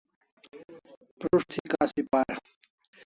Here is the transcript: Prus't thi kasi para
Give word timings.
Prus't 1.19 1.47
thi 1.53 1.61
kasi 1.73 2.01
para 2.11 2.35